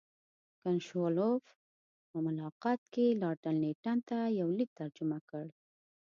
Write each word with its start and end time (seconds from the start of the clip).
کنټ 0.61 0.79
شووالوف 0.87 1.43
په 2.09 2.17
ملاقات 2.27 2.81
کې 2.93 3.17
لارډ 3.21 3.43
لیټن 3.63 3.97
ته 4.09 4.19
یو 4.39 4.47
لیک 4.57 4.69
ترجمه 4.79 5.17
کړ. 5.29 5.45